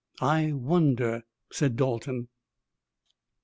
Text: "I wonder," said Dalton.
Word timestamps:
"I 0.19 0.51
wonder," 0.53 1.21
said 1.51 1.75
Dalton. 1.75 2.29